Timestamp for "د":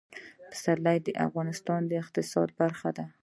1.03-1.09, 1.87-1.91